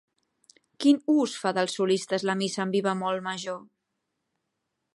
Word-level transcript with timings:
Quin 0.85 0.95
ús 1.15 1.35
fa 1.41 1.51
dels 1.57 1.75
solistes 1.79 2.25
la 2.29 2.35
missa 2.39 2.63
en 2.65 2.73
mi 2.77 2.81
bemoll 2.87 3.21
major? 3.29 3.61